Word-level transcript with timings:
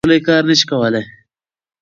ناروغه 0.03 0.13
سړی 0.13 0.25
کار 0.27 0.43
نشي 0.49 0.65
کولی. 0.71 1.03